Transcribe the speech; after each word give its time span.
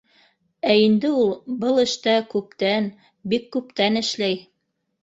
Ә 0.71 0.77
инде 0.85 1.11
ул 1.17 1.29
был 1.65 1.83
эштә 1.83 2.17
күптән, 2.33 2.89
бик 3.35 3.47
күптән 3.59 4.03
эшләй 4.07 4.43